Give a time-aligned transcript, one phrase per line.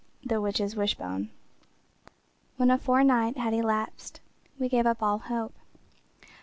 [0.23, 1.29] THE WITCH'S WISHBONE
[2.57, 4.19] When a fortnight had elapsed
[4.57, 5.53] we gave up all hope.